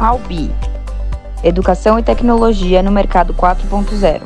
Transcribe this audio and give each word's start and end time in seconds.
Albi 0.00 0.50
Educação 1.44 1.98
e 1.98 2.02
Tecnologia 2.02 2.82
no 2.82 2.90
Mercado 2.90 3.34
4.0. 3.34 4.22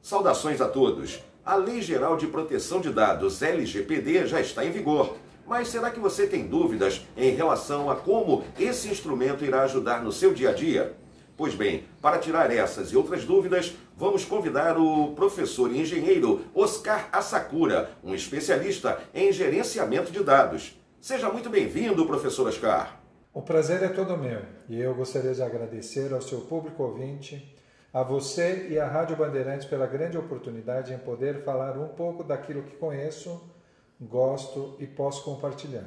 Saudações 0.00 0.60
a 0.60 0.68
todos. 0.68 1.18
A 1.44 1.56
Lei 1.56 1.82
Geral 1.82 2.16
de 2.16 2.28
Proteção 2.28 2.80
de 2.80 2.90
Dados, 2.90 3.42
LGPD, 3.42 4.28
já 4.28 4.40
está 4.40 4.64
em 4.64 4.70
vigor. 4.70 5.16
Mas 5.44 5.66
será 5.66 5.90
que 5.90 5.98
você 5.98 6.28
tem 6.28 6.46
dúvidas 6.46 7.04
em 7.16 7.34
relação 7.34 7.90
a 7.90 7.96
como 7.96 8.44
esse 8.56 8.86
instrumento 8.86 9.44
irá 9.44 9.62
ajudar 9.62 10.00
no 10.00 10.12
seu 10.12 10.32
dia 10.32 10.50
a 10.50 10.52
dia? 10.52 10.94
Pois 11.36 11.56
bem, 11.56 11.82
para 12.00 12.18
tirar 12.18 12.52
essas 12.52 12.92
e 12.92 12.96
outras 12.96 13.24
dúvidas, 13.24 13.74
vamos 13.96 14.24
convidar 14.24 14.78
o 14.78 15.08
professor 15.08 15.72
e 15.72 15.80
engenheiro 15.80 16.42
Oscar 16.54 17.08
Asakura, 17.10 17.90
um 18.04 18.14
especialista 18.14 19.00
em 19.12 19.32
gerenciamento 19.32 20.12
de 20.12 20.22
dados. 20.22 20.78
Seja 21.00 21.28
muito 21.28 21.50
bem-vindo, 21.50 22.06
professor 22.06 22.46
Oscar. 22.46 23.05
O 23.36 23.42
prazer 23.42 23.82
é 23.82 23.88
todo 23.88 24.16
meu 24.16 24.40
e 24.66 24.80
eu 24.80 24.94
gostaria 24.94 25.34
de 25.34 25.42
agradecer 25.42 26.10
ao 26.14 26.22
seu 26.22 26.40
público 26.40 26.82
ouvinte, 26.82 27.54
a 27.92 28.02
você 28.02 28.68
e 28.70 28.78
à 28.78 28.88
Rádio 28.88 29.14
Bandeirantes 29.14 29.66
pela 29.66 29.86
grande 29.86 30.16
oportunidade 30.16 30.94
em 30.94 30.98
poder 30.98 31.44
falar 31.44 31.76
um 31.76 31.88
pouco 31.88 32.24
daquilo 32.24 32.62
que 32.62 32.76
conheço, 32.76 33.38
gosto 34.00 34.74
e 34.80 34.86
posso 34.86 35.22
compartilhar. 35.22 35.84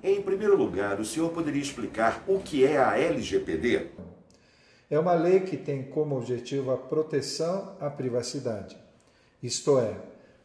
Em 0.00 0.22
primeiro 0.22 0.56
lugar, 0.56 1.00
o 1.00 1.04
senhor 1.04 1.28
poderia 1.30 1.60
explicar 1.60 2.22
o 2.28 2.38
que 2.38 2.64
é 2.64 2.78
a 2.78 2.96
LGPD? 2.96 3.88
É 4.88 4.96
uma 4.96 5.14
lei 5.14 5.40
que 5.40 5.56
tem 5.56 5.90
como 5.90 6.16
objetivo 6.16 6.70
a 6.70 6.76
proteção 6.76 7.76
à 7.80 7.90
privacidade, 7.90 8.78
isto 9.42 9.76
é, 9.80 9.96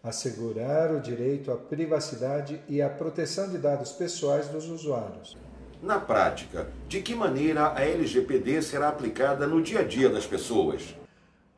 assegurar 0.02 0.92
o 0.92 1.00
direito 1.00 1.52
à 1.52 1.56
privacidade 1.56 2.60
e 2.68 2.82
à 2.82 2.90
proteção 2.90 3.48
de 3.48 3.60
dados 3.60 3.92
pessoais 3.92 4.48
dos 4.48 4.68
usuários. 4.68 5.38
Na 5.84 6.00
prática, 6.00 6.68
de 6.88 7.02
que 7.02 7.14
maneira 7.14 7.74
a 7.76 7.82
LGPD 7.84 8.62
será 8.62 8.88
aplicada 8.88 9.46
no 9.46 9.62
dia 9.62 9.82
a 9.82 9.84
dia 9.84 10.10
das 10.10 10.26
pessoas? 10.26 10.96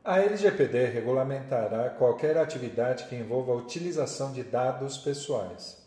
A 0.04 0.18
LGPD 0.20 0.86
regulamentará 0.86 1.90
qualquer 1.90 2.36
atividade 2.36 3.04
que 3.04 3.14
envolva 3.14 3.52
a 3.52 3.54
utilização 3.54 4.32
de 4.32 4.42
dados 4.42 4.98
pessoais, 4.98 5.78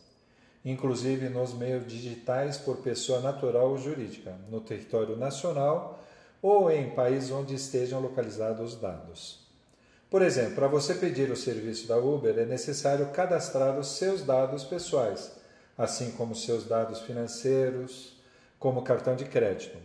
inclusive 0.64 1.27
nos 1.27 1.53
meios 1.53 1.86
digitais 1.86 2.55
por 2.55 2.77
pessoa 2.77 3.19
natural 3.19 3.72
ou 3.72 3.77
jurídica, 3.77 4.33
no 4.49 4.61
território 4.61 5.17
nacional 5.17 6.02
ou 6.42 6.71
em 6.71 6.92
países 6.92 7.31
onde 7.31 7.55
estejam 7.55 7.99
localizados 7.99 8.73
os 8.73 8.80
dados. 8.80 9.45
Por 10.09 10.21
exemplo, 10.21 10.55
para 10.55 10.67
você 10.69 10.94
pedir 10.94 11.30
o 11.30 11.36
serviço 11.36 11.89
da 11.89 11.97
Uber 11.97 12.39
é 12.39 12.45
necessário 12.45 13.08
cadastrar 13.08 13.77
os 13.77 13.97
seus 13.97 14.23
dados 14.23 14.64
pessoais, 14.64 15.30
assim 15.77 16.11
como 16.11 16.33
seus 16.33 16.64
dados 16.64 17.02
financeiros, 17.02 18.17
como 18.59 18.83
cartão 18.83 19.15
de 19.15 19.25
crédito. 19.25 19.77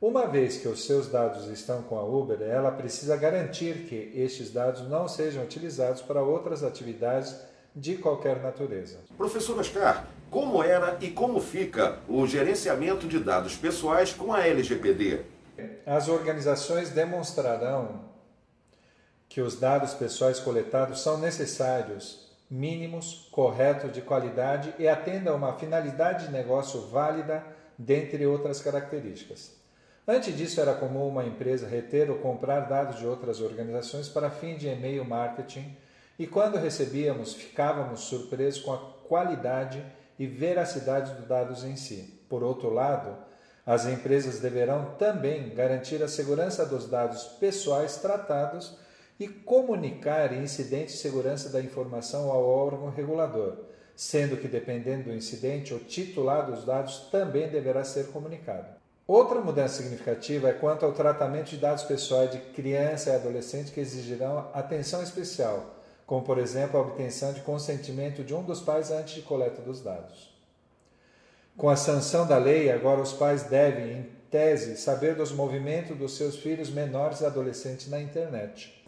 Uma 0.00 0.26
vez 0.26 0.56
que 0.56 0.66
os 0.66 0.86
seus 0.86 1.08
dados 1.08 1.46
estão 1.48 1.82
com 1.82 1.98
a 1.98 2.02
Uber, 2.02 2.40
ela 2.40 2.72
precisa 2.72 3.14
garantir 3.18 3.86
que 3.86 4.12
estes 4.16 4.50
dados 4.50 4.88
não 4.88 5.06
sejam 5.06 5.44
utilizados 5.44 6.00
para 6.00 6.22
outras 6.22 6.64
atividades 6.64 7.36
de 7.76 7.96
qualquer 7.96 8.40
natureza. 8.40 8.98
Professor 9.18 9.58
Oscar, 9.58 10.06
como 10.30 10.62
era 10.62 10.96
e 11.02 11.10
como 11.10 11.38
fica 11.38 11.98
o 12.08 12.26
gerenciamento 12.26 13.06
de 13.06 13.18
dados 13.18 13.56
pessoais 13.56 14.14
com 14.14 14.32
a 14.32 14.46
LGPD? 14.46 15.20
As 15.84 16.08
organizações 16.08 16.88
demonstrarão 16.88 18.08
que 19.28 19.42
os 19.42 19.60
dados 19.60 19.92
pessoais 19.92 20.40
coletados 20.40 21.02
são 21.02 21.18
necessários, 21.18 22.30
mínimos, 22.50 23.28
corretos, 23.30 23.92
de 23.92 24.00
qualidade 24.00 24.74
e 24.78 24.88
atendam 24.88 25.34
a 25.34 25.36
uma 25.36 25.52
finalidade 25.58 26.26
de 26.26 26.32
negócio 26.32 26.80
válida 26.88 27.44
dentre 27.80 28.26
outras 28.26 28.60
características. 28.60 29.52
Antes 30.06 30.36
disso, 30.36 30.60
era 30.60 30.74
comum 30.74 31.08
uma 31.08 31.24
empresa 31.24 31.66
reter 31.66 32.10
ou 32.10 32.18
comprar 32.18 32.60
dados 32.60 32.98
de 32.98 33.06
outras 33.06 33.40
organizações 33.40 34.08
para 34.08 34.30
fim 34.30 34.56
de 34.56 34.68
e-mail 34.68 35.04
marketing, 35.04 35.76
e 36.18 36.26
quando 36.26 36.58
recebíamos, 36.58 37.32
ficávamos 37.32 38.00
surpresos 38.00 38.60
com 38.62 38.72
a 38.72 38.78
qualidade 39.08 39.82
e 40.18 40.26
veracidade 40.26 41.14
dos 41.14 41.26
dados 41.26 41.64
em 41.64 41.76
si. 41.76 42.20
Por 42.28 42.42
outro 42.42 42.68
lado, 42.68 43.16
as 43.64 43.86
empresas 43.86 44.40
deverão 44.40 44.96
também 44.98 45.54
garantir 45.54 46.02
a 46.02 46.08
segurança 46.08 46.66
dos 46.66 46.86
dados 46.86 47.24
pessoais 47.40 47.96
tratados 47.96 48.76
e 49.18 49.26
comunicar 49.26 50.34
incidentes 50.34 50.96
de 50.96 51.00
segurança 51.00 51.48
da 51.48 51.62
informação 51.62 52.30
ao 52.30 52.46
órgão 52.46 52.90
regulador 52.90 53.70
sendo 54.00 54.38
que, 54.38 54.48
dependendo 54.48 55.10
do 55.10 55.14
incidente, 55.14 55.74
o 55.74 55.78
titular 55.78 56.50
dos 56.50 56.64
dados 56.64 57.08
também 57.12 57.50
deverá 57.50 57.84
ser 57.84 58.06
comunicado. 58.06 58.64
Outra 59.06 59.42
mudança 59.42 59.82
significativa 59.82 60.48
é 60.48 60.54
quanto 60.54 60.86
ao 60.86 60.92
tratamento 60.94 61.50
de 61.50 61.58
dados 61.58 61.84
pessoais 61.84 62.30
de 62.30 62.38
criança 62.38 63.10
e 63.10 63.14
adolescente 63.14 63.70
que 63.70 63.78
exigirão 63.78 64.48
atenção 64.54 65.02
especial, 65.02 65.76
como, 66.06 66.24
por 66.24 66.38
exemplo, 66.38 66.78
a 66.78 66.82
obtenção 66.82 67.34
de 67.34 67.42
consentimento 67.42 68.24
de 68.24 68.34
um 68.34 68.42
dos 68.42 68.62
pais 68.62 68.90
antes 68.90 69.16
de 69.16 69.20
coleta 69.20 69.60
dos 69.60 69.82
dados. 69.82 70.34
Com 71.54 71.68
a 71.68 71.76
sanção 71.76 72.26
da 72.26 72.38
lei, 72.38 72.72
agora 72.72 73.02
os 73.02 73.12
pais 73.12 73.42
devem, 73.42 73.98
em 73.98 74.10
tese, 74.30 74.78
saber 74.78 75.14
dos 75.14 75.30
movimentos 75.30 75.94
dos 75.94 76.16
seus 76.16 76.36
filhos 76.36 76.70
menores 76.70 77.20
e 77.20 77.26
adolescentes 77.26 77.90
na 77.90 78.00
internet. 78.00 78.79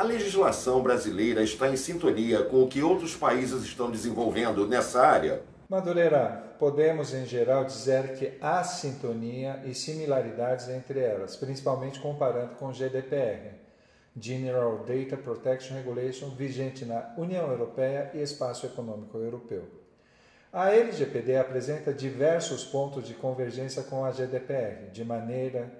A 0.00 0.02
legislação 0.02 0.82
brasileira 0.82 1.42
está 1.42 1.68
em 1.68 1.76
sintonia 1.76 2.42
com 2.44 2.62
o 2.62 2.68
que 2.68 2.82
outros 2.82 3.14
países 3.14 3.62
estão 3.64 3.90
desenvolvendo 3.90 4.66
nessa 4.66 5.02
área? 5.02 5.42
Madureira, 5.68 6.54
podemos 6.58 7.12
em 7.12 7.26
geral 7.26 7.66
dizer 7.66 8.14
que 8.14 8.32
há 8.40 8.64
sintonia 8.64 9.62
e 9.66 9.74
similaridades 9.74 10.70
entre 10.70 11.00
elas, 11.00 11.36
principalmente 11.36 12.00
comparando 12.00 12.54
com 12.54 12.68
o 12.68 12.72
GDPR, 12.72 13.56
General 14.18 14.78
Data 14.78 15.18
Protection 15.18 15.76
Regulation, 15.76 16.30
vigente 16.30 16.86
na 16.86 17.12
União 17.18 17.50
Europeia 17.50 18.10
e 18.14 18.22
Espaço 18.22 18.64
Econômico 18.64 19.18
Europeu. 19.18 19.68
A 20.50 20.70
LGPD 20.72 21.36
apresenta 21.36 21.92
diversos 21.92 22.64
pontos 22.64 23.06
de 23.06 23.12
convergência 23.12 23.82
com 23.82 24.02
a 24.02 24.10
GDPR, 24.10 24.90
de 24.94 25.04
maneira 25.04 25.70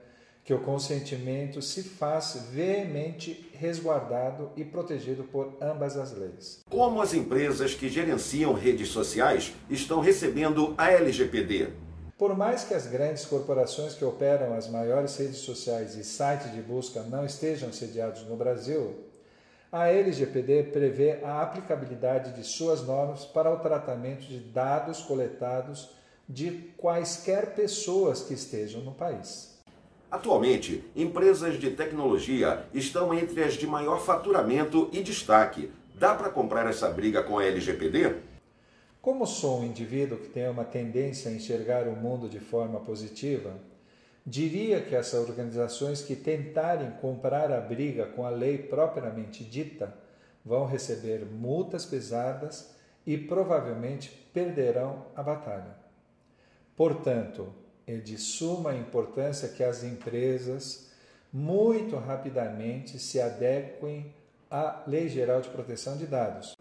que 0.45 0.55
o 0.55 0.61
consentimento 0.61 1.61
se 1.61 1.83
faz 1.83 2.47
veemente 2.51 3.51
resguardado 3.55 4.51
e 4.56 4.65
protegido 4.65 5.25
por 5.25 5.56
ambas 5.61 5.97
as 5.97 6.12
leis. 6.17 6.61
Como 6.69 7.03
as 7.03 7.15
empresas 7.15 7.75
que 7.75 7.89
gerenciam 7.89 8.53
redes 8.53 8.89
sociais 8.89 9.53
estão 9.69 10.00
recebendo 10.00 10.75
a 10.79 10.91
LGPD? 10.91 11.69
Por 12.17 12.37
mais 12.37 12.65
que 12.65 12.75
as 12.75 12.87
grandes 12.87 13.25
corporações 13.25 13.95
que 13.95 14.05
operam 14.05 14.55
as 14.55 14.69
maiores 14.69 15.17
redes 15.17 15.39
sociais 15.39 15.97
e 15.97 16.05
sites 16.05 16.53
de 16.53 16.61
busca 16.61 17.03
não 17.03 17.25
estejam 17.25 17.73
sediados 17.73 18.23
no 18.25 18.37
Brasil, 18.37 18.95
a 19.73 19.89
LGPD 19.89 20.65
prevê 20.65 21.21
a 21.23 21.43
aplicabilidade 21.43 22.33
de 22.33 22.45
suas 22.45 22.83
normas 22.83 23.25
para 23.25 23.53
o 23.53 23.61
tratamento 23.61 24.27
de 24.27 24.41
dados 24.41 25.00
coletados 25.00 25.91
de 26.29 26.73
quaisquer 26.77 27.55
pessoas 27.55 28.23
que 28.23 28.34
estejam 28.34 28.83
no 28.83 28.93
país. 28.93 29.50
Atualmente, 30.10 30.84
empresas 30.97 31.59
de 31.60 31.71
tecnologia 31.71 32.66
estão 32.75 33.15
entre 33.15 33.44
as 33.44 33.54
de 33.54 33.65
maior 33.65 34.00
faturamento 34.00 34.91
e 34.93 35.03
destaque. 35.03 35.71
Dá 35.94 36.16
para 36.16 36.31
comprar 36.31 36.69
essa 36.69 36.91
briga 36.91 37.22
com 37.22 37.38
a 37.38 37.44
LGPD? 37.44 38.16
Como 39.00 39.25
sou 39.25 39.60
um 39.60 39.65
indivíduo 39.65 40.19
que 40.19 40.28
tem 40.28 40.49
uma 40.49 40.65
tendência 40.65 41.31
a 41.31 41.34
enxergar 41.34 41.87
o 41.87 41.94
mundo 41.94 42.28
de 42.28 42.41
forma 42.41 42.81
positiva, 42.81 43.54
diria 44.26 44.81
que 44.81 44.97
essas 44.97 45.28
organizações 45.28 46.03
que 46.03 46.16
tentarem 46.16 46.91
comprar 47.00 47.53
a 47.53 47.60
briga 47.60 48.06
com 48.06 48.26
a 48.26 48.31
lei 48.31 48.59
propriamente 48.59 49.44
dita 49.44 49.94
vão 50.44 50.66
receber 50.66 51.25
multas 51.25 51.87
pesadas 51.87 52.75
e 53.06 53.16
provavelmente 53.16 54.10
perderão 54.34 55.06
a 55.15 55.22
batalha. 55.22 55.76
Portanto, 56.76 57.53
é 57.91 57.97
de 57.97 58.17
suma 58.17 58.75
importância 58.75 59.49
que 59.49 59.65
as 59.65 59.83
empresas 59.83 60.88
muito 61.32 61.97
rapidamente 61.97 63.00
se 63.00 63.20
adequem 63.20 64.14
à 64.49 64.82
Lei 64.87 65.09
Geral 65.09 65.41
de 65.41 65.49
Proteção 65.49 65.97
de 65.97 66.06
Dados. 66.06 66.55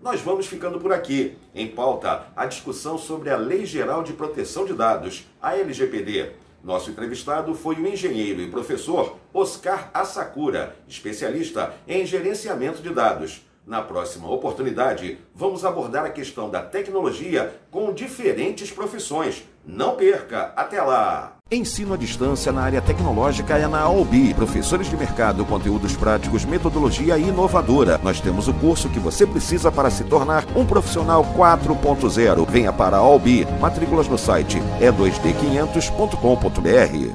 Nós 0.00 0.22
vamos 0.22 0.46
ficando 0.46 0.80
por 0.80 0.90
aqui. 0.90 1.36
Em 1.54 1.68
pauta, 1.68 2.26
a 2.34 2.46
discussão 2.46 2.96
sobre 2.96 3.28
a 3.28 3.36
Lei 3.36 3.66
Geral 3.66 4.02
de 4.02 4.14
Proteção 4.14 4.64
de 4.64 4.72
Dados, 4.72 5.26
a 5.40 5.54
LGPD. 5.54 6.32
Nosso 6.64 6.90
entrevistado 6.90 7.54
foi 7.54 7.76
o 7.76 7.86
engenheiro 7.86 8.40
e 8.40 8.50
professor 8.50 9.18
Oscar 9.34 9.90
Asakura, 9.92 10.76
especialista 10.88 11.74
em 11.86 12.06
gerenciamento 12.06 12.80
de 12.80 12.88
dados. 12.88 13.42
Na 13.66 13.82
próxima 13.82 14.30
oportunidade, 14.30 15.18
vamos 15.34 15.64
abordar 15.64 16.04
a 16.04 16.10
questão 16.10 16.50
da 16.50 16.62
tecnologia 16.62 17.54
com 17.70 17.92
diferentes 17.92 18.70
profissões. 18.70 19.44
Não 19.64 19.94
perca! 19.94 20.52
Até 20.56 20.82
lá! 20.82 21.36
Ensino 21.52 21.94
à 21.94 21.96
distância 21.96 22.52
na 22.52 22.62
área 22.62 22.80
tecnológica 22.80 23.58
é 23.58 23.66
na 23.66 23.80
Albi. 23.80 24.32
Professores 24.34 24.88
de 24.88 24.96
mercado, 24.96 25.44
conteúdos 25.44 25.96
práticos, 25.96 26.44
metodologia 26.44 27.18
inovadora. 27.18 27.98
Nós 28.04 28.20
temos 28.20 28.46
o 28.46 28.54
curso 28.54 28.88
que 28.88 29.00
você 29.00 29.26
precisa 29.26 29.72
para 29.72 29.90
se 29.90 30.04
tornar 30.04 30.46
um 30.56 30.64
profissional 30.64 31.24
4.0. 31.36 32.48
Venha 32.48 32.72
para 32.72 32.96
a 32.96 33.00
Albi. 33.00 33.44
Matrículas 33.60 34.06
no 34.06 34.16
site 34.16 34.58
e2d500.com.br. 34.80 37.08